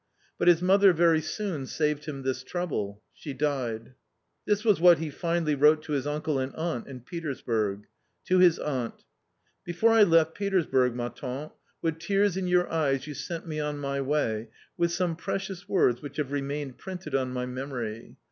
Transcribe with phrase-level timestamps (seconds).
[0.39, 3.89] But his mother very soon saved him this trouble: she died.
[4.07, 7.85] ~~~'^ This was what he finally wrote to his uncle and aunt in Petersburg.
[8.25, 9.03] To his aunt:"
[9.63, 11.53] Before I left Petersburg, ma tante,
[11.83, 16.01] with tears in your eyes you sent me on my way with some precious words
[16.01, 18.17] which have remained printed on my memory.